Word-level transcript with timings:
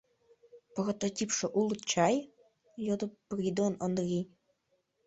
Прототипше 0.73 1.45
улыт 1.59 1.81
чай?— 1.91 2.15
йодо 2.85 3.05
Придон 3.29 3.73
Ондрий. 3.85 4.25